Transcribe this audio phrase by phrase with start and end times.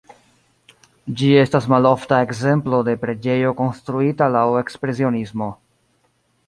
[1.19, 5.55] Ĝi estas malofta ekzemplo de preĝejo konstruita laŭ ekspresionismo.